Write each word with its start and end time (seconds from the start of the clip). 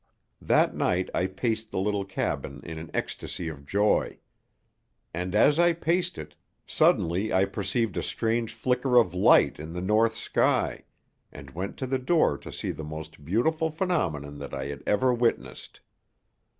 That 0.41 0.73
night 0.75 1.11
I 1.13 1.27
paced 1.27 1.69
the 1.69 1.77
little 1.77 2.05
cabin 2.05 2.61
in 2.63 2.79
an 2.79 2.89
ecstasy 2.91 3.49
of 3.49 3.67
joy. 3.67 4.17
And, 5.13 5.35
as 5.35 5.59
I 5.59 5.73
paced 5.73 6.17
it, 6.17 6.33
suddenly 6.65 7.31
I 7.31 7.45
perceived 7.45 7.95
a 7.97 8.01
strange 8.01 8.51
flicker 8.51 8.97
of 8.97 9.13
light 9.13 9.59
in 9.59 9.73
the 9.73 9.79
north 9.81 10.15
sky, 10.15 10.85
and 11.31 11.51
went 11.51 11.77
to 11.77 11.85
the 11.85 11.99
door 11.99 12.35
to 12.39 12.51
see 12.51 12.71
the 12.71 12.83
most 12.83 13.23
beautiful 13.23 13.69
phenomenon 13.69 14.39
that 14.39 14.55
I 14.55 14.65
had 14.65 14.81
ever 14.87 15.13
witnessed. 15.13 15.81